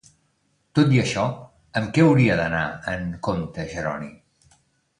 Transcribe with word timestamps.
Tot 0.77 0.95
i 0.95 1.01
això, 1.01 1.25
amb 1.81 1.93
què 1.99 2.05
hauria 2.07 2.39
d'anar 2.41 2.65
amb 2.95 3.21
compte 3.29 3.69
Jeroni? 3.77 4.13